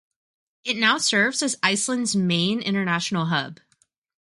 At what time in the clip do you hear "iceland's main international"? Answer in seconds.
1.61-3.27